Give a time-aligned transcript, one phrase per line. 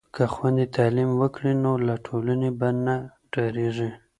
[0.15, 2.95] که خویندې تعلیم وکړي نو له ټولنې به نه
[3.33, 3.89] ډاریږي.